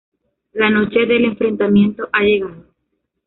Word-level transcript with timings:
La 0.53 0.71
noche 0.71 1.05
del 1.05 1.25
enfrentamiento 1.25 2.09
ha 2.11 2.23
llegado. 2.23 2.65